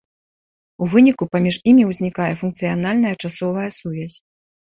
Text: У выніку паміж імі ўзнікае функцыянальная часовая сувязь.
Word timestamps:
У 0.83 0.87
выніку 0.93 1.23
паміж 1.33 1.55
імі 1.73 1.83
ўзнікае 1.89 2.31
функцыянальная 2.41 3.13
часовая 3.27 3.67
сувязь. 3.79 4.17